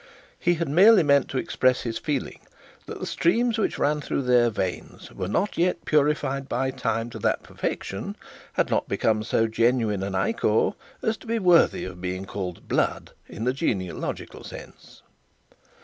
[0.39, 2.39] He had merely meant to express his feeling
[2.87, 7.19] that the streams which ran through their not veins were yet purified by time to
[7.19, 8.15] that perfection,
[8.53, 10.71] had not become so genuine an ichor,
[11.03, 15.03] as to be worthy of being called blood in the genealogical sense.